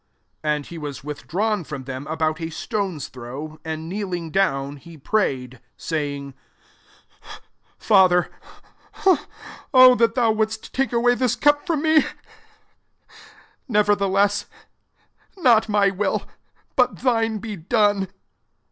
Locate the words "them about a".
1.83-2.49